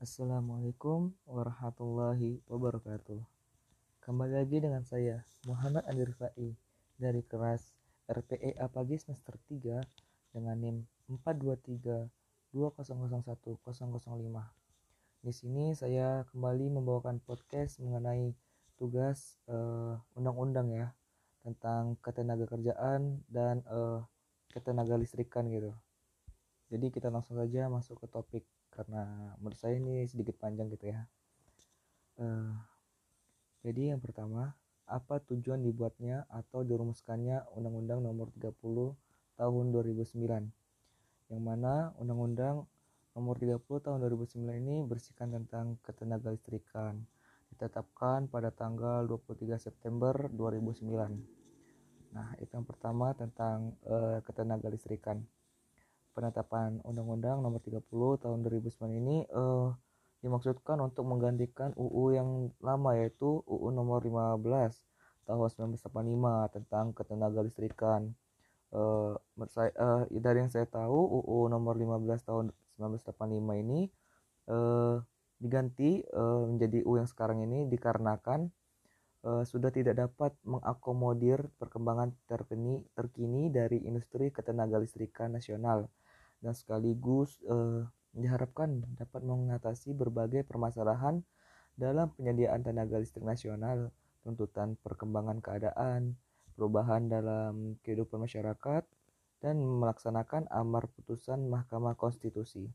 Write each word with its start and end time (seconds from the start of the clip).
Assalamualaikum 0.00 1.12
warahmatullahi 1.28 2.40
wabarakatuh. 2.48 3.20
Kembali 4.00 4.32
lagi 4.32 4.56
dengan 4.56 4.80
saya 4.80 5.20
Muhammad 5.44 5.84
Andi 5.84 6.08
Rifai 6.08 6.56
dari 6.96 7.20
kelas 7.20 7.76
RPE 8.08 8.56
Apagi 8.64 8.96
semester 8.96 9.36
3 9.44 9.84
dengan 10.32 10.56
NIM 10.56 10.88
4232001 11.20 12.08
Di 15.20 15.32
sini 15.36 15.76
saya 15.76 16.24
kembali 16.32 16.80
membawakan 16.80 17.20
podcast 17.20 17.76
mengenai 17.84 18.32
tugas 18.80 19.36
undang 19.44 20.00
undang-undang 20.16 20.72
ya 20.72 20.96
tentang 21.44 22.00
ketenaga 22.00 22.48
kerjaan 22.48 23.20
dan 23.28 23.60
uh, 23.68 24.00
ketenaga 24.48 24.96
listrikan 24.96 25.44
gitu. 25.52 25.76
Jadi 26.70 26.86
kita 26.94 27.10
langsung 27.10 27.34
saja 27.34 27.66
masuk 27.66 27.98
ke 27.98 28.06
topik 28.06 28.44
karena 28.70 29.34
menurut 29.42 29.58
saya 29.58 29.74
ini 29.74 30.06
sedikit 30.06 30.38
panjang 30.38 30.70
gitu 30.70 30.94
ya. 30.94 31.02
Uh, 32.14 32.54
jadi 33.66 33.92
yang 33.92 34.00
pertama, 34.00 34.54
apa 34.86 35.18
tujuan 35.30 35.62
dibuatnya 35.62 36.30
atau 36.30 36.62
dirumuskannya 36.62 37.42
Undang-Undang 37.58 38.00
Nomor 38.06 38.30
30 38.38 38.54
Tahun 39.40 39.64
2009 39.72 40.26
yang 41.30 41.42
mana 41.42 41.94
Undang-Undang 41.98 42.66
Nomor 43.18 43.34
30 43.38 43.62
Tahun 43.66 43.98
2009 43.98 44.46
ini 44.62 44.82
bersihkan 44.86 45.34
tentang 45.34 45.78
ketenaga 45.82 46.30
listrikan 46.30 47.02
ditetapkan 47.50 48.30
pada 48.30 48.54
tanggal 48.54 49.02
23 49.10 49.58
September 49.58 50.14
2009. 50.30 50.86
Nah, 52.14 52.28
itu 52.38 52.50
yang 52.50 52.66
pertama 52.66 53.10
tentang 53.14 53.74
uh, 53.86 54.22
ketenaga 54.22 54.70
listrikan 54.70 55.22
penetapan 56.20 56.84
Undang-Undang 56.84 57.40
Nomor 57.40 57.64
30 57.64 57.80
Tahun 58.20 58.38
2009 58.44 58.92
ini 58.92 59.24
uh, 59.32 59.72
dimaksudkan 60.20 60.76
untuk 60.84 61.08
menggantikan 61.08 61.72
UU 61.80 62.12
yang 62.12 62.28
lama 62.60 62.92
yaitu 63.00 63.40
UU 63.48 63.72
Nomor 63.72 64.04
15 64.04 64.44
Tahun 65.24 65.48
1985 65.80 65.80
tentang 66.52 66.92
ketenaga 66.92 67.40
listrikan. 67.40 68.12
Uh, 68.68 69.16
saya, 69.48 69.72
uh, 69.80 70.04
dari 70.12 70.44
yang 70.44 70.52
saya 70.52 70.68
tahu 70.68 71.24
UU 71.24 71.48
Nomor 71.48 71.80
15 71.80 72.28
Tahun 72.28 72.52
1985 72.76 73.64
ini 73.64 73.88
uh, 74.52 75.00
diganti 75.40 76.04
uh, 76.12 76.44
menjadi 76.44 76.84
UU 76.84 77.00
yang 77.00 77.08
sekarang 77.08 77.40
ini 77.48 77.64
dikarenakan 77.64 78.52
uh, 79.24 79.40
sudah 79.48 79.72
tidak 79.72 79.96
dapat 79.96 80.36
mengakomodir 80.44 81.48
perkembangan 81.56 82.12
terkini, 82.28 82.84
terkini 82.92 83.48
dari 83.48 83.80
industri 83.88 84.28
ketenaga 84.28 84.76
listrikan 84.76 85.32
nasional 85.32 85.88
dan 86.40 86.52
sekaligus 86.56 87.40
eh, 87.46 87.84
diharapkan 88.16 88.82
dapat 88.98 89.22
mengatasi 89.22 89.94
berbagai 89.94 90.42
permasalahan 90.42 91.22
dalam 91.78 92.10
penyediaan 92.18 92.60
tenaga 92.66 92.98
listrik 92.98 93.24
nasional, 93.24 93.88
tuntutan 94.26 94.76
perkembangan 94.82 95.38
keadaan, 95.40 96.18
perubahan 96.58 97.08
dalam 97.08 97.80
kehidupan 97.80 98.26
masyarakat, 98.26 98.84
dan 99.40 99.56
melaksanakan 99.56 100.44
amar 100.52 100.84
putusan 100.92 101.48
Mahkamah 101.48 101.96
Konstitusi. 101.96 102.68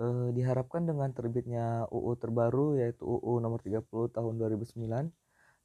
Eh, 0.00 0.28
diharapkan 0.32 0.88
dengan 0.88 1.12
terbitnya 1.12 1.84
UU 1.92 2.16
terbaru 2.16 2.80
yaitu 2.80 3.04
UU 3.04 3.36
nomor 3.38 3.60
30 3.60 3.84
tahun 4.10 4.34
2009 4.40 5.12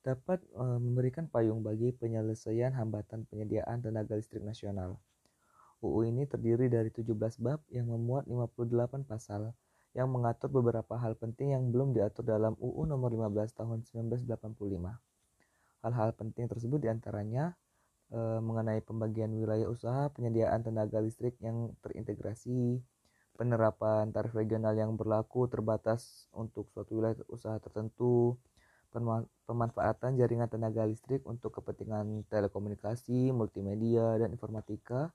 dapat 0.03 0.43
eh, 0.43 0.79
memberikan 0.83 1.25
payung 1.31 1.63
bagi 1.63 1.95
penyelesaian 1.95 2.75
hambatan 2.75 3.23
penyediaan 3.31 3.79
tenaga 3.79 4.13
listrik 4.19 4.43
nasional. 4.43 4.99
UU 5.85 6.09
ini 6.09 6.25
terdiri 6.25 6.65
dari 6.65 6.89
17 6.89 7.13
bab 7.45 7.61
yang 7.69 7.85
memuat 7.85 8.25
58 8.25 9.05
pasal 9.05 9.53
yang 9.95 10.11
mengatur 10.11 10.51
beberapa 10.51 10.99
hal 10.99 11.15
penting 11.15 11.55
yang 11.55 11.71
belum 11.71 11.95
diatur 11.95 12.25
dalam 12.27 12.57
UU 12.59 12.83
nomor 12.89 13.13
15 13.13 13.55
tahun 13.55 13.79
1985. 13.87 14.91
Hal-hal 15.85 16.09
penting 16.17 16.45
tersebut 16.51 16.83
di 16.83 16.89
antaranya 16.91 17.55
e, 18.11 18.19
mengenai 18.43 18.83
pembagian 18.83 19.31
wilayah 19.31 19.71
usaha 19.71 20.11
penyediaan 20.11 20.65
tenaga 20.65 20.99
listrik 20.99 21.39
yang 21.39 21.71
terintegrasi, 21.79 22.83
penerapan 23.39 24.11
tarif 24.11 24.35
regional 24.35 24.75
yang 24.75 24.99
berlaku 24.99 25.47
terbatas 25.47 26.27
untuk 26.35 26.67
suatu 26.75 26.99
wilayah 26.99 27.15
usaha 27.31 27.55
tertentu, 27.63 28.35
pemanfaatan 29.47 30.15
jaringan 30.15 30.47
tenaga 30.47 30.87
listrik 30.87 31.23
untuk 31.27 31.55
kepentingan 31.59 32.23
telekomunikasi, 32.31 33.35
multimedia, 33.35 34.15
dan 34.19 34.31
informatika, 34.31 35.11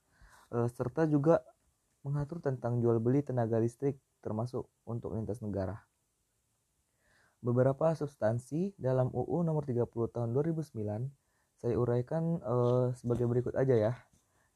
serta 0.51 1.07
juga 1.07 1.43
mengatur 2.03 2.43
tentang 2.43 2.81
jual 2.83 2.99
beli 2.99 3.23
tenaga 3.23 3.61
listrik 3.61 4.01
termasuk 4.25 4.67
untuk 4.89 5.15
lintas 5.15 5.41
negara. 5.45 5.79
Beberapa 7.41 7.97
substansi 7.97 8.77
dalam 8.77 9.09
UU 9.15 9.41
nomor 9.47 9.65
30 9.65 9.89
tahun 9.89 10.29
2009 10.37 11.09
saya 11.61 11.77
uraikan 11.77 12.41
uh, 12.41 12.89
sebagai 12.97 13.29
berikut 13.29 13.53
aja 13.53 13.77
ya, 13.77 13.93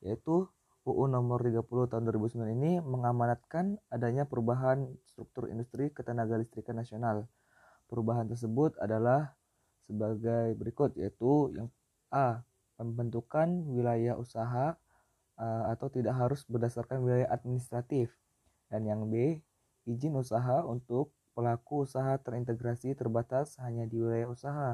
yaitu 0.01 0.49
UU 0.89 1.09
nomor 1.09 1.41
30 1.41 1.65
tahun 1.65 2.03
2009 2.09 2.45
ini 2.61 2.81
mengamanatkan 2.81 3.77
adanya 3.89 4.25
perubahan 4.29 4.89
struktur 5.09 5.49
industri 5.49 5.93
ketenaga 5.93 6.37
listrikan 6.41 6.77
nasional. 6.77 7.29
Perubahan 7.89 8.29
tersebut 8.29 8.77
adalah 8.81 9.37
sebagai 9.85 10.57
berikut 10.57 10.97
yaitu 10.97 11.53
yang 11.57 11.69
A. 12.09 12.41
Pembentukan 12.75 13.69
wilayah 13.69 14.17
usaha 14.19 14.77
atau 15.39 15.91
tidak 15.91 16.15
harus 16.15 16.47
berdasarkan 16.47 17.03
wilayah 17.03 17.29
administratif. 17.31 18.15
Dan 18.71 18.87
yang 18.87 19.07
B, 19.11 19.43
izin 19.87 20.15
usaha 20.15 20.63
untuk 20.65 21.11
pelaku 21.35 21.85
usaha 21.85 22.15
terintegrasi 22.23 22.95
terbatas 22.95 23.59
hanya 23.61 23.85
di 23.85 23.99
wilayah 23.99 24.31
usaha. 24.31 24.71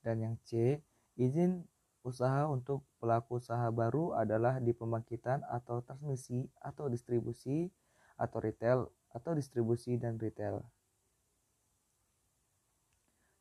Dan 0.00 0.24
yang 0.24 0.34
C, 0.48 0.80
izin 1.20 1.68
usaha 2.06 2.48
untuk 2.48 2.88
pelaku 3.02 3.36
usaha 3.36 3.68
baru 3.68 4.16
adalah 4.16 4.56
di 4.62 4.72
pembangkitan 4.72 5.44
atau 5.44 5.84
transmisi 5.84 6.48
atau 6.64 6.88
distribusi 6.88 7.68
atau 8.16 8.38
retail 8.40 8.88
atau 9.12 9.36
distribusi 9.36 10.00
dan 10.00 10.16
retail. 10.16 10.64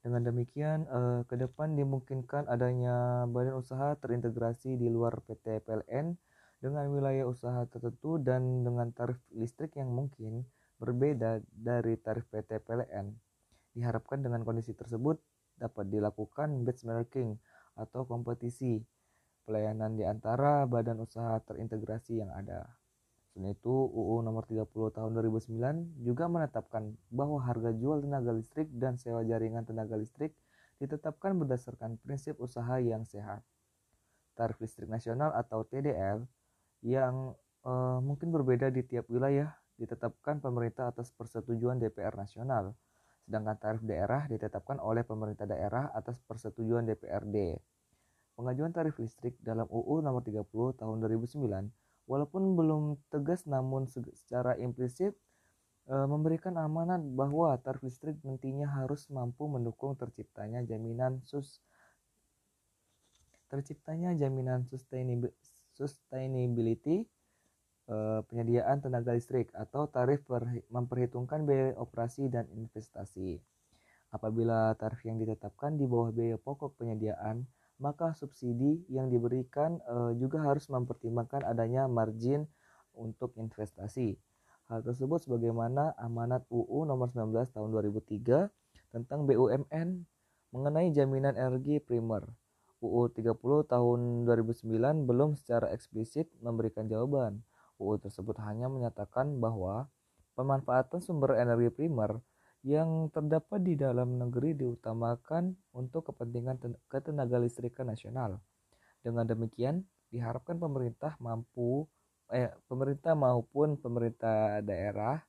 Dengan 0.04 0.24
demikian, 0.24 0.88
eh, 0.88 1.22
ke 1.28 1.36
depan 1.36 1.76
dimungkinkan 1.76 2.48
adanya 2.48 3.28
badan 3.28 3.60
usaha 3.60 3.92
terintegrasi 4.00 4.80
di 4.80 4.88
luar 4.88 5.20
PT 5.26 5.60
PLN 5.68 6.16
dengan 6.58 6.90
wilayah 6.90 7.30
usaha 7.30 7.66
tertentu 7.70 8.18
dan 8.18 8.66
dengan 8.66 8.90
tarif 8.90 9.22
listrik 9.34 9.78
yang 9.78 9.94
mungkin 9.94 10.46
berbeda 10.82 11.42
dari 11.54 11.98
tarif 12.02 12.26
PT 12.30 12.66
PLN. 12.66 13.14
Diharapkan 13.78 14.26
dengan 14.26 14.42
kondisi 14.42 14.74
tersebut 14.74 15.22
dapat 15.58 15.90
dilakukan 15.90 16.66
benchmarking 16.66 17.38
atau 17.78 18.06
kompetisi 18.10 18.82
pelayanan 19.46 19.94
di 19.96 20.04
antara 20.06 20.66
badan 20.66 21.02
usaha 21.02 21.38
terintegrasi 21.46 22.22
yang 22.22 22.34
ada. 22.34 22.66
Selain 23.38 23.54
itu, 23.54 23.70
UU 23.70 24.26
nomor 24.26 24.50
30 24.50 24.98
tahun 24.98 25.14
2009 25.14 26.02
juga 26.02 26.26
menetapkan 26.26 26.90
bahwa 27.14 27.38
harga 27.38 27.70
jual 27.70 28.02
tenaga 28.02 28.34
listrik 28.34 28.66
dan 28.74 28.98
sewa 28.98 29.22
jaringan 29.22 29.62
tenaga 29.62 29.94
listrik 29.94 30.34
ditetapkan 30.82 31.38
berdasarkan 31.38 32.02
prinsip 32.02 32.38
usaha 32.42 32.82
yang 32.82 33.06
sehat. 33.06 33.46
Tarif 34.34 34.58
listrik 34.58 34.90
nasional 34.90 35.34
atau 35.38 35.62
TDL 35.66 36.26
yang 36.86 37.34
uh, 37.66 38.00
mungkin 38.02 38.30
berbeda 38.30 38.70
di 38.70 38.86
tiap 38.86 39.10
wilayah 39.10 39.50
ditetapkan 39.78 40.42
pemerintah 40.42 40.90
atas 40.90 41.14
persetujuan 41.14 41.78
DPR 41.78 42.18
nasional, 42.18 42.74
sedangkan 43.30 43.58
tarif 43.62 43.82
daerah 43.86 44.26
ditetapkan 44.26 44.82
oleh 44.82 45.06
pemerintah 45.06 45.46
daerah 45.46 45.94
atas 45.94 46.18
persetujuan 46.26 46.90
DPRD. 46.90 47.60
Pengajuan 48.38 48.70
tarif 48.70 48.98
listrik 49.02 49.38
dalam 49.42 49.66
UU 49.66 50.06
nomor 50.06 50.22
30 50.22 50.46
tahun 50.78 50.96
2009 51.02 51.42
walaupun 52.08 52.56
belum 52.56 52.82
tegas 53.12 53.44
namun 53.46 53.86
secara 53.92 54.56
implisit 54.58 55.14
e, 55.86 55.96
memberikan 56.08 56.56
amanat 56.56 57.04
bahwa 57.04 57.52
tarif 57.60 57.84
listrik 57.84 58.16
nantinya 58.24 58.66
harus 58.80 59.12
mampu 59.12 59.46
mendukung 59.52 59.94
terciptanya 60.00 60.64
jaminan 60.64 61.20
sus 61.28 61.60
terciptanya 63.52 64.16
jaminan 64.16 64.68
sustainability 65.78 67.06
uh, 67.94 68.26
penyediaan 68.26 68.82
tenaga 68.82 69.14
listrik 69.14 69.54
atau 69.54 69.86
tarif 69.86 70.26
memperhitungkan 70.74 71.46
biaya 71.46 71.78
operasi 71.78 72.34
dan 72.34 72.50
investasi. 72.58 73.38
Apabila 74.10 74.74
tarif 74.80 75.04
yang 75.06 75.22
ditetapkan 75.22 75.78
di 75.78 75.86
bawah 75.86 76.10
biaya 76.10 76.42
pokok 76.42 76.80
penyediaan, 76.82 77.46
maka 77.78 78.18
subsidi 78.18 78.82
yang 78.90 79.14
diberikan 79.14 79.78
uh, 79.86 80.10
juga 80.18 80.42
harus 80.42 80.66
mempertimbangkan 80.66 81.46
adanya 81.46 81.86
margin 81.86 82.50
untuk 82.98 83.38
investasi. 83.38 84.18
Hal 84.68 84.82
tersebut 84.82 85.24
sebagaimana 85.24 85.94
amanat 85.96 86.44
UU 86.50 86.90
nomor 86.90 87.14
19 87.14 87.54
tahun 87.54 87.70
2003 87.72 88.50
tentang 88.92 89.30
BUMN 89.30 90.04
mengenai 90.52 90.90
jaminan 90.92 91.38
energi 91.38 91.78
primer 91.78 92.26
UU 92.78 93.10
30 93.10 93.34
tahun 93.66 94.00
2009 94.30 95.10
belum 95.10 95.34
secara 95.34 95.74
eksplisit 95.74 96.30
memberikan 96.46 96.86
jawaban. 96.86 97.42
UU 97.82 98.02
tersebut 98.02 98.38
hanya 98.46 98.70
menyatakan 98.70 99.38
bahwa 99.42 99.90
pemanfaatan 100.38 101.02
sumber 101.02 101.38
energi 101.42 101.74
primer 101.74 102.22
yang 102.62 103.10
terdapat 103.10 103.64
di 103.66 103.74
dalam 103.78 104.18
negeri 104.22 104.54
diutamakan 104.58 105.56
untuk 105.74 106.14
kepentingan 106.14 106.58
ketenaga 106.90 107.38
listrikan 107.42 107.90
nasional. 107.90 108.42
Dengan 109.02 109.26
demikian, 109.26 109.86
diharapkan 110.10 110.58
pemerintah 110.58 111.16
mampu 111.22 111.86
eh 112.28 112.52
pemerintah 112.68 113.16
maupun 113.16 113.80
pemerintah 113.80 114.60
daerah 114.60 115.24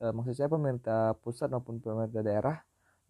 eh, 0.00 0.12
maksud 0.12 0.32
saya 0.32 0.48
pemerintah 0.48 1.12
pusat 1.20 1.52
maupun 1.52 1.76
pemerintah 1.76 2.24
daerah 2.24 2.56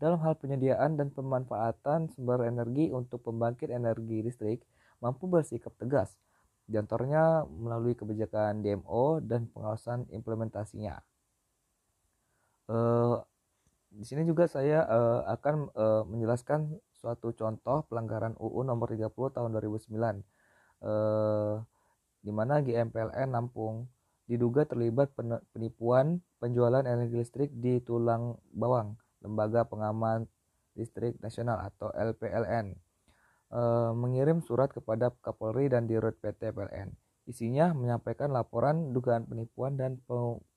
dalam 0.03 0.19
hal 0.27 0.35
penyediaan 0.35 0.99
dan 0.99 1.15
pemanfaatan 1.15 2.11
sumber 2.11 2.43
energi 2.51 2.91
untuk 2.91 3.23
pembangkit 3.23 3.71
energi 3.71 4.27
listrik 4.27 4.67
mampu 4.99 5.31
bersikap 5.31 5.71
tegas, 5.79 6.19
di 6.67 6.75
antaranya 6.75 7.47
melalui 7.47 7.95
kebijakan 7.95 8.67
DMO 8.67 9.23
dan 9.23 9.47
pengawasan 9.55 10.11
implementasinya. 10.11 10.99
Uh, 12.67 13.23
di 13.95 14.03
sini 14.03 14.27
juga 14.27 14.51
saya 14.51 14.83
uh, 14.91 15.23
akan 15.39 15.71
uh, 15.79 16.03
menjelaskan 16.11 16.75
suatu 16.91 17.31
contoh 17.39 17.87
pelanggaran 17.87 18.35
UU 18.43 18.67
nomor 18.67 18.91
30 18.91 19.07
tahun 19.11 19.51
2009 19.55 20.23
uh, 20.83 21.63
di 22.23 22.31
mana 22.31 22.63
GMPLN 22.63 23.35
Lampung 23.35 23.91
diduga 24.31 24.65
terlibat 24.65 25.11
penipuan 25.51 26.23
penjualan 26.39 26.87
energi 26.87 27.21
listrik 27.21 27.51
di 27.53 27.83
Tulang 27.83 28.39
Bawang, 28.55 28.95
Lembaga 29.23 29.65
Pengaman 29.65 30.27
Listrik 30.75 31.17
Nasional 31.23 31.63
atau 31.63 31.89
LPLN, 31.95 32.75
uh, 33.53 33.93
mengirim 33.95 34.43
surat 34.43 34.73
kepada 34.73 35.13
Kapolri 35.23 35.69
dan 35.71 35.87
Dirut 35.87 36.17
PT 36.19 36.53
PLN. 36.53 36.93
Isinya 37.23 37.71
menyampaikan 37.71 38.35
laporan 38.35 38.91
dugaan 38.91 39.31
penipuan 39.31 39.79
dan 39.79 40.03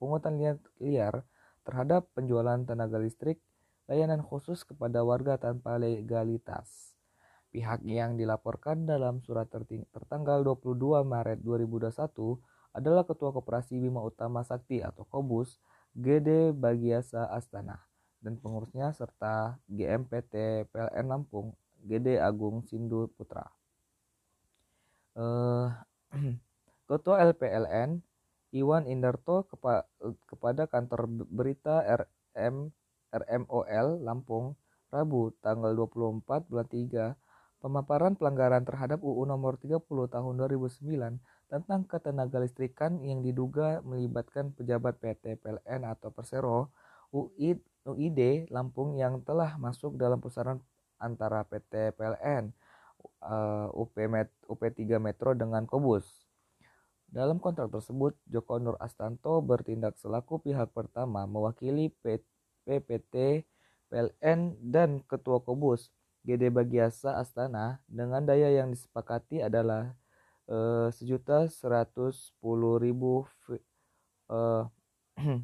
pungutan 0.01 0.41
liar 0.81 1.21
terhadap 1.61 2.09
penjualan 2.17 2.57
tenaga 2.65 2.97
listrik 2.97 3.37
layanan 3.85 4.25
khusus 4.25 4.65
kepada 4.65 5.05
warga 5.05 5.37
tanpa 5.37 5.77
legalitas. 5.77 6.97
Pihak 7.53 7.85
yang 7.85 8.17
dilaporkan 8.17 8.89
dalam 8.89 9.21
surat 9.21 9.47
tertanggal 9.47 10.41
22 10.43 11.05
Maret 11.05 11.39
2021 11.45 11.93
adalah 12.75 13.07
Ketua 13.07 13.31
Koperasi 13.31 13.79
Bima 13.79 14.03
Utama 14.03 14.43
Sakti 14.43 14.83
atau 14.83 15.07
Kobus, 15.07 15.61
GD 15.95 16.51
Bagiasa 16.51 17.31
Astana, 17.31 17.84
dan 18.25 18.41
pengurusnya 18.41 18.89
serta 18.89 19.61
GMPT 19.69 20.65
PLN 20.73 21.05
Lampung, 21.05 21.53
GD 21.85 22.17
Agung 22.17 22.65
Sindu 22.65 23.13
Putra. 23.13 23.45
Uh, 25.13 25.69
Ketua 26.89 27.21
LPLN 27.29 28.01
Iwan 28.53 28.89
Indarto 28.89 29.45
kepa 29.45 29.85
kepada 30.25 30.65
kantor 30.65 31.09
berita 31.29 31.81
RM 31.85 32.69
RMOL 33.09 34.05
Lampung 34.05 34.57
Rabu 34.93 35.33
tanggal 35.41 35.73
24 35.73 36.45
bulan 36.45 36.67
3 36.69 37.17
pemaparan 37.65 38.13
pelanggaran 38.13 38.61
terhadap 38.61 39.01
UU 39.01 39.25
nomor 39.25 39.57
30 39.57 39.81
tahun 39.85 40.33
2009 40.37 40.85
tentang 41.49 41.81
ketenaga 41.89 42.37
listrikan 42.37 43.01
yang 43.01 43.25
diduga 43.25 43.81
melibatkan 43.81 44.53
pejabat 44.53 45.01
PT 45.01 45.41
PLN 45.41 45.81
atau 45.89 46.13
Persero 46.13 46.69
UID, 47.09 47.59
UID 47.85 48.49
Lampung 48.49 48.97
yang 48.97 49.21
telah 49.21 49.55
masuk 49.61 49.95
dalam 49.95 50.17
pusaran 50.17 50.59
antara 50.97 51.45
PT 51.45 51.93
PLN 51.93 52.49
uh, 53.21 53.69
UP 53.71 53.93
Met, 54.09 54.33
UP3 54.49 54.97
Metro 54.97 55.37
dengan 55.37 55.69
Kobus. 55.69 56.25
Dalam 57.05 57.37
kontrak 57.37 57.71
tersebut, 57.71 58.17
Joko 58.27 58.57
Nur 58.57 58.75
Astanto 58.81 59.39
bertindak 59.39 59.95
selaku 60.01 60.41
pihak 60.41 60.73
pertama 60.73 61.23
mewakili 61.29 61.93
PPT, 62.65 63.45
PLN, 63.87 64.57
dan 64.59 64.99
Ketua 65.05 65.39
Kobus 65.39 65.93
GD 66.25 66.49
Bagiasa 66.49 67.21
Astana 67.21 67.79
dengan 67.85 68.25
daya 68.25 68.49
yang 68.49 68.73
disepakati 68.73 69.45
adalah 69.45 69.93
eh, 70.49 70.89
sejuta 70.89 71.45
seratus 71.45 72.33
sepuluh 72.33 72.81
ribu 72.81 73.29
uh, 74.33 74.65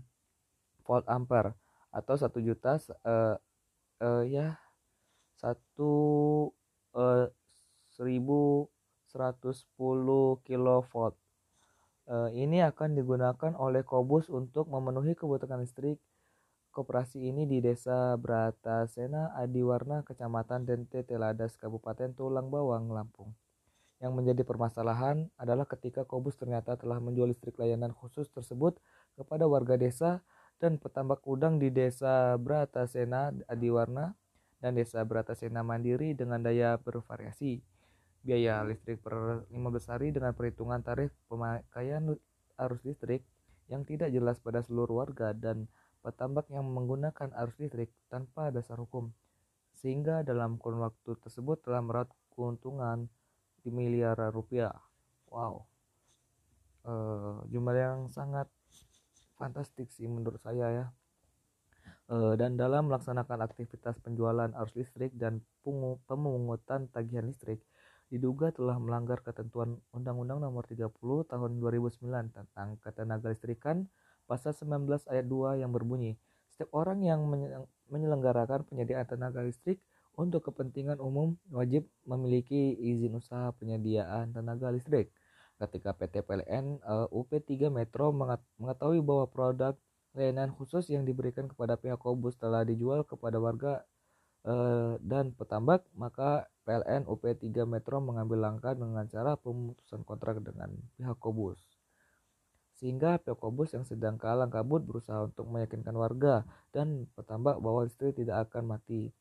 volt 0.85 1.05
ampere 1.05 1.53
atau 1.91 2.15
satu 2.15 2.39
juta 2.39 2.79
uh, 3.03 3.35
uh, 3.99 4.23
ya 4.25 4.55
satu 5.35 5.93
uh, 6.95 7.27
seribu 7.91 8.71
seratus 9.11 9.67
sepuluh 9.67 10.39
kilovolt 10.47 11.19
Eh, 12.11 12.29
ini 12.43 12.59
akan 12.59 12.97
digunakan 12.97 13.55
oleh 13.55 13.88
Kobus 13.88 14.27
untuk 14.27 14.67
memenuhi 14.67 15.15
kebutuhan 15.15 15.63
listrik 15.63 15.95
koperasi 16.75 17.23
ini 17.29 17.47
di 17.47 17.63
Desa 17.63 18.19
Bratasena 18.19 19.31
Adiwarna, 19.39 20.03
Kecamatan 20.03 20.67
Dente 20.67 21.07
Teladas, 21.07 21.55
Kabupaten 21.55 22.11
Tulang 22.11 22.51
Bawang, 22.51 22.91
Lampung. 22.91 23.31
Yang 24.03 24.11
menjadi 24.17 24.43
permasalahan 24.43 25.31
adalah 25.39 25.63
ketika 25.63 26.03
Kobus 26.03 26.35
ternyata 26.35 26.75
telah 26.75 26.99
menjual 26.99 27.31
listrik 27.31 27.55
layanan 27.55 27.95
khusus 27.95 28.27
tersebut 28.27 28.75
kepada 29.15 29.47
warga 29.47 29.79
desa 29.79 30.19
dan 30.61 30.77
petambak 30.77 31.25
udang 31.25 31.57
di 31.57 31.73
Desa 31.73 32.37
Bratasena 32.37 33.33
Adiwarna 33.49 34.13
dan 34.61 34.77
Desa 34.77 35.01
Bratasena 35.01 35.65
Mandiri 35.65 36.13
dengan 36.13 36.45
daya 36.45 36.77
bervariasi. 36.77 37.65
Biaya 38.21 38.61
listrik 38.61 39.01
per 39.01 39.49
15 39.49 39.57
hari 39.89 40.13
dengan 40.13 40.37
perhitungan 40.37 40.85
tarif 40.85 41.09
pemakaian 41.25 42.13
arus 42.61 42.81
listrik 42.85 43.25
yang 43.65 43.81
tidak 43.81 44.13
jelas 44.13 44.37
pada 44.37 44.61
seluruh 44.61 45.01
warga 45.01 45.33
dan 45.33 45.65
petambak 46.05 46.45
yang 46.53 46.69
menggunakan 46.69 47.33
arus 47.41 47.57
listrik 47.57 47.89
tanpa 48.13 48.53
dasar 48.53 48.77
hukum. 48.77 49.09
Sehingga 49.73 50.21
dalam 50.21 50.61
kurun 50.61 50.85
waktu 50.85 51.17
tersebut 51.17 51.65
telah 51.65 51.81
meraup 51.81 52.13
keuntungan 52.37 53.09
di 53.65 53.73
miliaran 53.73 54.29
rupiah. 54.29 54.77
Wow. 55.33 55.65
E, 56.85 56.93
jumlah 57.49 57.73
yang 57.73 57.99
sangat 58.13 58.45
fantastik 59.41 59.89
sih 59.89 60.05
menurut 60.05 60.38
saya 60.45 60.67
ya 60.69 60.85
e, 62.05 62.38
dan 62.38 62.61
dalam 62.61 62.93
melaksanakan 62.93 63.41
aktivitas 63.41 63.97
penjualan 64.05 64.53
arus 64.61 64.77
listrik 64.77 65.17
dan 65.17 65.41
pemungutan 66.05 66.85
tagihan 66.93 67.25
listrik 67.25 67.65
diduga 68.13 68.53
telah 68.53 68.77
melanggar 68.77 69.25
ketentuan 69.25 69.81
Undang-Undang 69.95 70.45
Nomor 70.45 70.67
30 70.69 70.93
Tahun 71.25 71.51
2009 71.57 72.05
tentang 72.35 72.77
ketenaga 72.83 73.33
listrikan 73.33 73.89
pasal 74.29 74.53
19 74.53 74.85
ayat 75.09 75.25
2 75.25 75.65
yang 75.65 75.73
berbunyi 75.73 76.21
setiap 76.51 76.77
orang 76.77 77.01
yang 77.01 77.25
menyelenggarakan 77.89 78.69
penyediaan 78.69 79.10
tenaga 79.10 79.41
listrik 79.41 79.81
untuk 80.13 80.51
kepentingan 80.51 81.00
umum 81.00 81.39
wajib 81.50 81.88
memiliki 82.03 82.75
izin 82.75 83.17
usaha 83.17 83.50
penyediaan 83.55 84.29
tenaga 84.36 84.69
listrik. 84.69 85.10
Ketika 85.62 85.94
PT 85.94 86.25
PLN 86.25 86.82
uh, 86.82 87.06
eh, 87.06 87.08
UP3 87.13 87.70
Metro 87.70 88.10
mengetahui 88.58 89.06
bahwa 89.06 89.30
produk 89.30 89.77
layanan 90.18 90.50
khusus 90.58 90.89
yang 90.89 91.06
diberikan 91.06 91.46
kepada 91.46 91.77
pihak 91.77 92.01
Kobus 92.01 92.36
telah 92.36 92.65
dijual 92.65 93.06
kepada 93.06 93.38
warga 93.38 93.86
uh, 94.44 94.98
dan 95.00 95.32
petambak, 95.38 95.86
maka 95.94 96.50
PLN 96.65 97.06
UP3 97.06 97.46
Metro 97.63 98.01
mengambil 98.01 98.41
langkah 98.41 98.74
dengan 98.74 99.06
cara 99.08 99.38
pemutusan 99.38 100.01
kontrak 100.01 100.41
dengan 100.41 100.74
pihak 100.98 101.15
Kobus. 101.22 101.62
Sehingga 102.82 103.22
pihak 103.22 103.38
Kobus 103.38 103.77
yang 103.77 103.86
sedang 103.86 104.18
kalang 104.18 104.50
kabut 104.50 104.82
berusaha 104.82 105.30
untuk 105.30 105.46
meyakinkan 105.48 105.94
warga 105.94 106.44
dan 106.74 107.06
petambak 107.13 107.62
bahwa 107.62 107.86
listrik 107.86 108.18
tidak 108.18 108.50
akan 108.50 108.77
mati. 108.77 109.13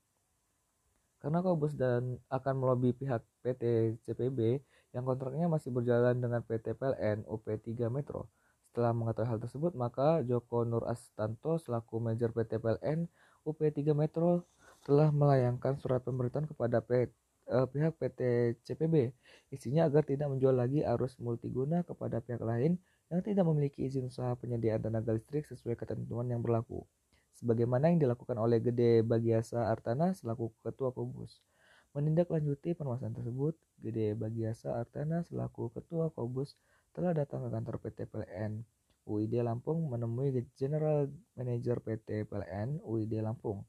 Karena 1.21 1.45
Kobus 1.45 1.77
dan 1.77 2.17
akan 2.33 2.55
melobi 2.57 2.97
pihak 2.97 3.21
PT 3.45 3.95
CPB 4.09 4.65
yang 4.91 5.07
kontraknya 5.07 5.47
masih 5.47 5.71
berjalan 5.71 6.19
dengan 6.19 6.43
PT 6.43 6.75
PLN 6.75 7.27
UP3 7.27 7.91
Metro. 7.91 8.27
Setelah 8.71 8.95
mengetahui 8.95 9.29
hal 9.31 9.39
tersebut, 9.43 9.73
maka 9.75 10.23
Joko 10.23 10.63
Nur 10.63 10.87
Astanto 10.87 11.59
selaku 11.59 11.99
manajer 11.99 12.31
PT 12.31 12.63
PLN 12.63 13.07
UP3 13.47 13.79
Metro 13.95 14.47
telah 14.87 15.11
melayangkan 15.11 15.77
surat 15.79 16.01
pemberitahuan 16.03 16.49
kepada 16.49 16.81
PT 16.81 17.13
uh, 17.51 17.67
pihak 17.67 17.99
PT 17.99 18.21
CPB. 18.63 19.11
Isinya 19.51 19.91
agar 19.91 20.07
tidak 20.07 20.31
menjual 20.31 20.55
lagi 20.55 20.87
arus 20.87 21.19
multiguna 21.19 21.83
kepada 21.83 22.23
pihak 22.23 22.41
lain 22.41 22.79
yang 23.11 23.21
tidak 23.27 23.43
memiliki 23.43 23.91
izin 23.91 24.07
usaha 24.07 24.33
penyediaan 24.39 24.79
tenaga 24.79 25.11
listrik 25.11 25.45
sesuai 25.51 25.75
ketentuan 25.75 26.31
yang 26.31 26.41
berlaku. 26.41 26.87
Sebagaimana 27.35 27.91
yang 27.91 27.99
dilakukan 27.99 28.39
oleh 28.39 28.63
Gede 28.63 29.03
Bagiasa 29.03 29.67
Artana 29.67 30.15
selaku 30.15 30.55
Ketua 30.63 30.95
Kobus. 30.95 31.43
Menindaklanjuti 31.91 32.79
permasalahan 32.79 33.19
tersebut, 33.19 33.59
Gede 33.83 34.15
Bagiasa 34.15 34.79
Artana 34.79 35.27
selaku 35.27 35.75
Ketua 35.75 36.15
Kobus 36.15 36.55
telah 36.95 37.11
datang 37.11 37.43
ke 37.43 37.49
kantor 37.51 37.77
PT 37.83 38.07
PLN 38.07 38.63
UID 39.11 39.43
Lampung 39.43 39.91
menemui 39.91 40.31
General 40.55 41.11
Manager 41.35 41.83
PT 41.83 42.31
PLN 42.31 42.79
UID 42.87 43.19
Lampung, 43.27 43.67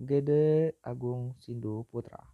Gede 0.00 0.80
Agung 0.80 1.36
Sindu 1.44 1.84
Putra. 1.92 2.24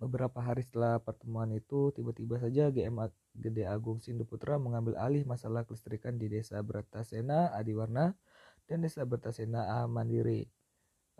Beberapa 0.00 0.40
hari 0.40 0.64
setelah 0.64 0.96
pertemuan 0.96 1.52
itu, 1.52 1.92
tiba-tiba 1.92 2.40
saja 2.40 2.72
GM 2.72 2.96
Gede 3.36 3.68
Agung 3.68 4.00
Sindu 4.00 4.24
Putra 4.24 4.56
mengambil 4.56 4.96
alih 4.96 5.28
masalah 5.28 5.68
kelistrikan 5.68 6.16
di 6.16 6.32
Desa 6.32 6.64
Bratasena 6.64 7.52
Adiwarna 7.52 8.16
dan 8.64 8.80
Desa 8.80 9.04
Bratasena 9.04 9.84
A 9.84 9.84
Mandiri 9.84 10.48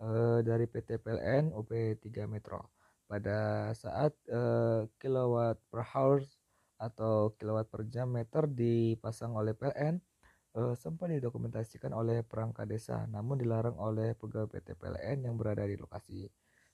eh, 0.03 0.39
dari 0.43 0.65
PT 0.67 0.99
PLN 0.99 1.55
UP 1.55 1.71
3 1.71 2.27
Metro 2.27 2.75
pada 3.07 3.71
saat 3.77 4.11
eh, 4.27 4.83
kilowatt 4.99 5.57
per 5.71 5.83
hour 5.95 6.19
atau 6.81 7.31
kilowatt 7.39 7.71
per 7.71 7.87
jam 7.87 8.11
meter 8.11 8.43
dipasang 8.49 9.33
oleh 9.39 9.55
PLN 9.55 9.95
eh, 10.59 10.75
sempat 10.75 11.07
didokumentasikan 11.15 11.95
oleh 11.95 12.21
perangkat 12.27 12.67
desa 12.67 13.07
namun 13.07 13.39
dilarang 13.39 13.79
oleh 13.79 14.11
pegawai 14.19 14.51
PT 14.51 14.75
PLN 14.75 15.17
yang 15.29 15.35
berada 15.39 15.63
di 15.63 15.79
lokasi. 15.79 16.27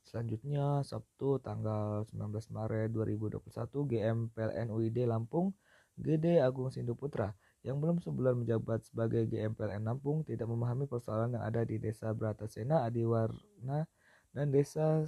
Selanjutnya, 0.10 0.82
Sabtu 0.82 1.38
tanggal 1.38 2.02
19 2.10 2.34
Maret 2.50 2.90
2021, 2.90 3.46
GM 3.94 4.18
PLN 4.34 4.68
UID 4.74 5.06
Lampung, 5.06 5.54
GD 6.00 6.42
Agung 6.42 6.74
Sindu 6.74 6.98
Putra, 6.98 7.30
yang 7.70 7.78
belum 7.78 8.02
sebulan 8.02 8.42
menjabat 8.42 8.90
sebagai 8.90 9.30
GM 9.30 9.54
PLN 9.54 9.86
Lampung, 9.86 10.26
tidak 10.26 10.50
memahami 10.50 10.90
persoalan 10.90 11.38
yang 11.38 11.46
ada 11.46 11.62
di 11.62 11.78
Desa 11.78 12.10
Bratasena, 12.18 12.82
Adiwarna, 12.90 13.86
dan 14.34 14.50
Desa 14.50 15.06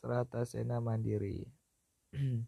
Seratasena 0.00 0.80
Mandiri. 0.80 1.44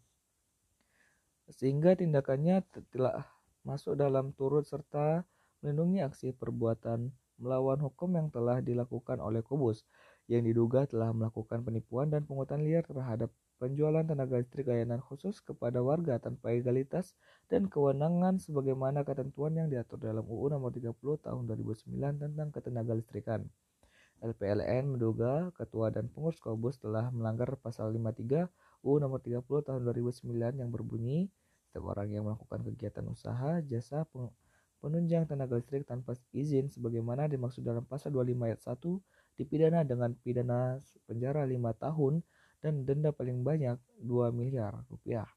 Sehingga 1.61 1.93
tindakannya 1.93 2.65
telah 2.89 3.29
masuk 3.61 3.93
dalam 3.93 4.33
turut 4.33 4.65
serta 4.65 5.21
melindungi 5.61 6.01
aksi 6.01 6.33
perbuatan 6.33 7.13
melawan 7.37 7.77
hukum 7.85 8.17
yang 8.17 8.33
telah 8.33 8.65
dilakukan 8.65 9.21
oleh 9.21 9.45
Kubus 9.45 9.85
yang 10.27 10.43
diduga 10.43 10.91
telah 10.91 11.15
melakukan 11.15 11.63
penipuan 11.63 12.11
dan 12.11 12.27
pungutan 12.27 12.67
liar 12.67 12.83
terhadap 12.83 13.31
penjualan 13.63 14.03
tenaga 14.03 14.43
listrik 14.43 14.67
layanan 14.67 14.99
khusus 14.99 15.39
kepada 15.39 15.81
warga 15.81 16.19
tanpa 16.19 16.51
legalitas 16.53 17.15
dan 17.47 17.71
kewenangan 17.71 18.43
sebagaimana 18.43 19.07
ketentuan 19.07 19.55
yang 19.55 19.71
diatur 19.71 20.03
dalam 20.03 20.27
UU 20.27 20.53
Nomor 20.53 20.75
30 20.75 20.93
Tahun 20.99 21.43
2009 21.47 22.21
tentang 22.21 22.49
ketenaga 22.51 22.93
listrikan. 22.99 23.47
LPLN 24.19 24.97
menduga 24.97 25.53
ketua 25.55 25.93
dan 25.93 26.09
pengurus 26.11 26.41
Kobus 26.41 26.81
telah 26.81 27.13
melanggar 27.15 27.53
pasal 27.63 27.95
53 27.95 28.51
UU 28.83 28.97
Nomor 28.99 29.23
30 29.23 29.47
Tahun 29.47 29.81
2009 29.81 30.59
yang 30.59 30.71
berbunyi 30.75 31.31
setiap 31.69 31.93
orang 31.93 32.09
yang 32.09 32.25
melakukan 32.25 32.65
kegiatan 32.65 33.05
usaha, 33.05 33.61
jasa, 33.61 34.09
penunjang 34.81 35.29
tenaga 35.29 35.61
listrik 35.61 35.85
tanpa 35.85 36.17
izin 36.33 36.73
sebagaimana 36.73 37.29
dimaksud 37.29 37.61
dalam 37.61 37.85
pasal 37.85 38.17
25 38.17 38.49
ayat 38.49 38.61
1 38.65 38.81
dipidana 39.37 39.85
dengan 39.85 40.17
pidana 40.17 40.81
penjara 41.05 41.45
5 41.45 41.55
tahun 41.77 42.25
dan 42.65 42.89
denda 42.89 43.13
paling 43.13 43.45
banyak 43.45 43.79
2 44.03 44.33
miliar 44.33 44.83
rupiah. 44.89 45.29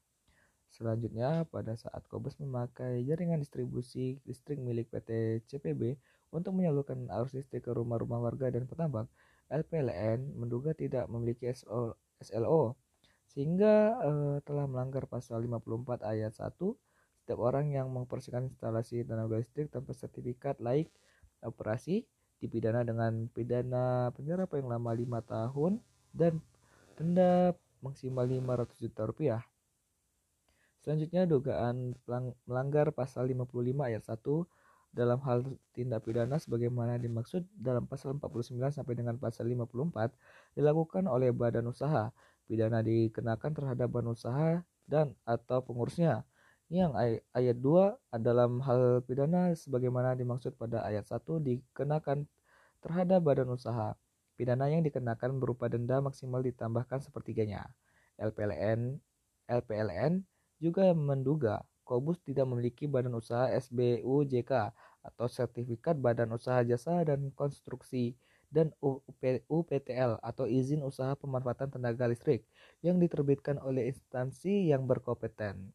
Selanjutnya, 0.70 1.44
pada 1.50 1.74
saat 1.74 2.06
Kobus 2.06 2.38
memakai 2.38 3.02
jaringan 3.02 3.42
distribusi 3.42 4.22
listrik 4.24 4.62
milik 4.62 4.88
PT 4.88 5.42
CPB 5.50 5.98
untuk 6.30 6.54
menyalurkan 6.54 7.10
arus 7.10 7.34
listrik 7.34 7.66
ke 7.66 7.74
rumah-rumah 7.74 8.22
warga 8.22 8.54
dan 8.54 8.70
petambak, 8.70 9.10
LPLN 9.50 10.38
menduga 10.38 10.70
tidak 10.72 11.10
memiliki 11.10 11.50
SLO, 12.22 12.78
sehingga 13.26 13.74
eh, 13.98 14.36
telah 14.46 14.66
melanggar 14.70 15.10
pasal 15.10 15.42
54 15.42 16.06
ayat 16.06 16.34
1 16.34 16.54
setiap 17.20 17.46
orang 17.46 17.70
yang 17.70 17.86
mempersihkan 17.94 18.50
instalasi 18.50 19.06
tenaga 19.06 19.38
listrik 19.38 19.70
tanpa 19.70 19.94
sertifikat 19.94 20.58
laik 20.58 20.90
operasi 21.46 22.02
dipidana 22.40 22.80
dengan 22.82 23.28
pidana 23.28 24.08
penjara 24.16 24.48
paling 24.48 24.66
lama 24.66 24.90
5 24.96 25.32
tahun 25.32 25.72
dan 26.16 26.40
denda 26.96 27.52
maksimal 27.84 28.24
500 28.24 28.80
juta 28.80 29.02
rupiah. 29.04 29.42
Selanjutnya 30.80 31.28
dugaan 31.28 31.92
melanggar 32.48 32.88
pasal 32.96 33.28
55 33.28 33.84
ayat 33.84 34.02
1 34.08 34.16
dalam 34.90 35.20
hal 35.22 35.46
tindak 35.76 36.02
pidana 36.02 36.40
sebagaimana 36.40 36.98
dimaksud 36.98 37.46
dalam 37.54 37.86
pasal 37.86 38.16
49 38.18 38.58
sampai 38.74 38.94
dengan 38.96 39.20
pasal 39.20 39.46
54 39.46 40.10
dilakukan 40.56 41.04
oleh 41.06 41.30
badan 41.30 41.68
usaha. 41.68 42.10
Pidana 42.48 42.82
dikenakan 42.82 43.52
terhadap 43.54 43.86
badan 43.92 44.16
usaha 44.16 44.64
dan 44.88 45.14
atau 45.22 45.62
pengurusnya 45.62 46.26
yang 46.70 46.94
ayat 47.34 47.58
2 47.58 47.98
dalam 48.22 48.62
hal 48.62 49.02
pidana 49.02 49.50
sebagaimana 49.58 50.14
dimaksud 50.14 50.54
pada 50.54 50.86
ayat 50.86 51.02
1 51.02 51.42
dikenakan 51.42 52.30
terhadap 52.78 53.20
badan 53.26 53.50
usaha. 53.50 53.98
Pidana 54.38 54.70
yang 54.70 54.86
dikenakan 54.86 55.42
berupa 55.42 55.66
denda 55.66 55.98
maksimal 55.98 56.40
ditambahkan 56.40 57.02
sepertiganya. 57.02 57.66
LPLN 58.16 59.02
LPLN 59.50 60.22
juga 60.62 60.94
menduga 60.94 61.66
Kobus 61.82 62.22
tidak 62.22 62.46
memiliki 62.46 62.86
badan 62.86 63.18
usaha 63.18 63.50
SBUJK 63.50 64.70
atau 65.02 65.26
sertifikat 65.26 65.98
badan 65.98 66.30
usaha 66.30 66.62
jasa 66.62 67.02
dan 67.02 67.34
konstruksi 67.34 68.14
dan 68.46 68.70
UPTL 69.50 70.22
atau 70.22 70.46
izin 70.46 70.86
usaha 70.86 71.18
pemanfaatan 71.18 71.74
tenaga 71.74 72.06
listrik 72.06 72.46
yang 72.78 73.02
diterbitkan 73.02 73.58
oleh 73.58 73.90
instansi 73.90 74.70
yang 74.70 74.86
berkompeten. 74.86 75.74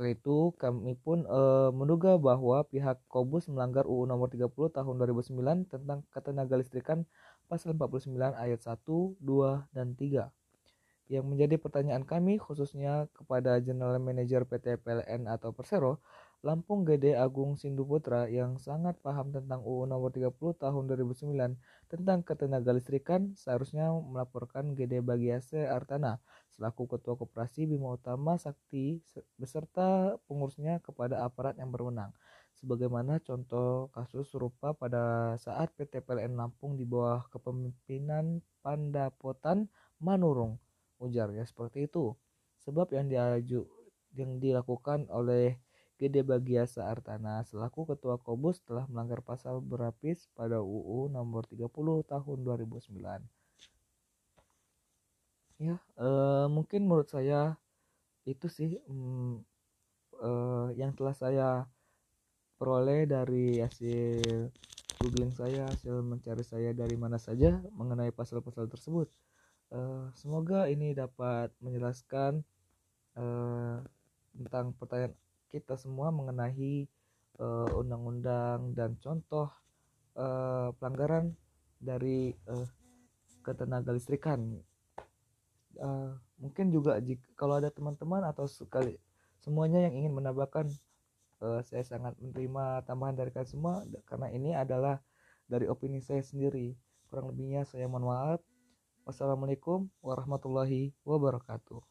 Setelah 0.00 0.16
itu, 0.16 0.56
kami 0.56 0.96
pun 0.96 1.28
e, 1.28 1.40
menduga 1.76 2.16
bahwa 2.16 2.64
pihak 2.64 3.04
Kobus 3.04 3.52
melanggar 3.52 3.84
UU 3.84 4.08
Nomor 4.08 4.32
30 4.32 4.48
Tahun 4.72 4.94
2009 4.96 5.68
tentang 5.68 6.08
ketenaga 6.08 6.56
listrikan 6.56 7.04
pasal 7.52 7.76
49 7.76 8.16
ayat 8.32 8.64
1, 8.64 8.80
2, 8.80 9.20
dan 9.76 9.92
3. 9.92 10.32
Yang 11.12 11.24
menjadi 11.28 11.60
pertanyaan 11.60 12.08
kami 12.08 12.40
khususnya 12.40 13.12
kepada 13.12 13.60
General 13.60 14.00
Manager 14.00 14.48
PT 14.48 14.80
PLN 14.80 15.28
atau 15.28 15.52
Persero, 15.52 16.00
Lampung 16.40 16.88
Gede 16.88 17.20
Agung 17.20 17.60
Sindu 17.60 17.84
Putra 17.84 18.24
yang 18.24 18.56
sangat 18.56 18.96
paham 19.04 19.28
tentang 19.28 19.60
UU 19.60 19.84
Nomor 19.84 20.08
30 20.08 20.32
Tahun 20.56 20.84
2009 20.88 21.36
tentang 21.92 22.24
ketenaga 22.24 22.72
listrikan 22.72 23.36
seharusnya 23.36 23.92
melaporkan 23.92 24.72
Gede 24.72 25.04
Bagiase 25.04 25.68
Artana 25.68 26.16
selaku 26.56 26.96
Ketua 26.96 27.20
Koperasi 27.20 27.68
Bima 27.68 27.92
Utama 27.92 28.40
Sakti 28.40 29.04
beserta 29.36 30.16
pengurusnya 30.32 30.80
kepada 30.80 31.28
aparat 31.28 31.60
yang 31.60 31.68
berwenang. 31.68 32.16
Sebagaimana 32.56 33.20
contoh 33.20 33.92
kasus 33.92 34.32
serupa 34.32 34.72
pada 34.72 35.36
saat 35.36 35.76
PT 35.76 36.00
PLN 36.00 36.40
Lampung 36.40 36.72
di 36.76 36.88
bawah 36.88 37.20
kepemimpinan 37.28 38.40
Pandapotan 38.64 39.68
Manurung. 40.00 40.56
Ujarnya 41.00 41.44
seperti 41.44 41.84
itu. 41.84 42.16
Sebab 42.64 42.96
yang 42.96 43.12
diaju 43.12 43.64
yang 44.16 44.42
dilakukan 44.42 45.06
oleh 45.08 45.56
Gede 46.00 46.24
Bagiasa 46.24 46.88
Artana 46.88 47.44
selaku 47.44 47.84
Ketua 47.92 48.16
Kobus 48.16 48.64
telah 48.64 48.88
melanggar 48.88 49.20
pasal 49.20 49.60
berapis 49.60 50.32
pada 50.32 50.64
UU 50.64 51.12
nomor 51.12 51.44
30 51.44 51.68
tahun 52.08 52.38
2009 52.40 52.96
ya 55.60 55.76
uh, 56.00 56.48
mungkin 56.48 56.88
menurut 56.88 57.12
saya 57.12 57.60
itu 58.24 58.48
sih 58.48 58.80
um, 58.88 59.44
uh, 60.24 60.72
yang 60.72 60.96
telah 60.96 61.12
saya 61.12 61.68
peroleh 62.56 63.04
dari 63.04 63.60
hasil 63.60 64.48
googling 65.00 65.32
saya 65.36 65.68
hasil 65.68 66.00
mencari 66.00 66.44
saya 66.44 66.72
dari 66.72 66.96
mana 66.96 67.16
saja 67.16 67.56
mengenai 67.72 68.12
pasal-pasal 68.12 68.68
tersebut. 68.68 69.08
Uh, 69.72 70.12
semoga 70.12 70.68
ini 70.68 70.92
dapat 70.92 71.48
menjelaskan 71.64 72.44
tentang 74.32 74.72
pertanyaan 74.78 75.12
kita 75.50 75.74
semua 75.74 76.14
mengenai 76.14 76.86
undang-undang 77.74 78.70
uh, 78.70 78.74
dan 78.76 79.00
contoh 79.00 79.48
uh, 80.16 80.70
pelanggaran 80.76 81.32
dari 81.80 82.36
uh, 82.46 82.68
ketenaga 83.40 83.96
listrikan. 83.96 84.60
Uh, 85.80 86.12
mungkin 86.36 86.68
juga 86.68 87.00
jika 87.00 87.24
kalau 87.38 87.56
ada 87.56 87.72
teman-teman 87.72 88.20
atau 88.26 88.44
sekali 88.44 89.00
semuanya 89.40 89.88
yang 89.88 90.04
ingin 90.04 90.12
menambahkan 90.12 90.68
uh, 91.40 91.64
saya 91.64 91.80
sangat 91.86 92.12
menerima 92.20 92.84
tambahan 92.84 93.16
dari 93.16 93.30
kalian 93.32 93.48
semua 93.48 93.74
karena 94.04 94.28
ini 94.34 94.52
adalah 94.52 95.00
dari 95.48 95.66
opini 95.66 96.04
saya 96.04 96.20
sendiri. 96.20 96.76
Kurang 97.08 97.32
lebihnya 97.34 97.66
saya 97.66 97.90
mohon 97.90 98.06
maaf. 98.06 98.40
Wassalamualaikum 99.08 99.88
warahmatullahi 100.04 100.94
wabarakatuh 101.02 101.89